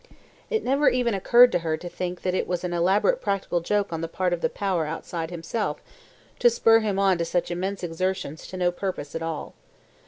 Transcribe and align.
It 0.49 0.63
never 0.63 0.89
even 0.89 1.13
occurred 1.13 1.51
to 1.51 1.59
her 1.59 1.77
to 1.77 1.87
think 1.87 2.23
that 2.23 2.33
it 2.33 2.47
was 2.47 2.63
an 2.63 2.73
elaborate 2.73 3.21
practical 3.21 3.59
joke 3.61 3.93
on 3.93 4.01
the 4.01 4.07
part 4.07 4.33
of 4.33 4.41
the 4.41 4.49
Power 4.49 4.87
outside 4.87 5.29
himself, 5.29 5.79
to 6.39 6.49
spur 6.49 6.79
him 6.79 6.97
on 6.97 7.19
to 7.19 7.23
such 7.23 7.51
immense 7.51 7.83
exertions 7.83 8.47
to 8.47 8.57
no 8.57 8.71
purpose 8.71 9.13
at 9.13 9.21
all. 9.21 9.53